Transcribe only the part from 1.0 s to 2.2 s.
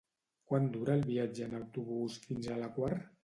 viatge en autobús